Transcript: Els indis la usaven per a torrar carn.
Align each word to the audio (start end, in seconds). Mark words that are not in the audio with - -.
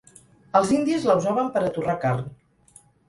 Els 0.59 0.71
indis 0.77 1.05
la 1.09 1.15
usaven 1.21 1.51
per 1.59 1.63
a 1.67 1.69
torrar 1.77 1.97
carn. 2.07 2.27